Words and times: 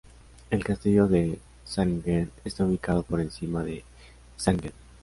El 0.49 0.63
Castillo 0.63 1.07
de 1.07 1.37
Zähringen 1.63 2.31
está 2.43 2.65
ubicado 2.65 3.03
por 3.03 3.21
encima 3.21 3.63
de 3.63 3.83
Zähringen. 4.35 4.73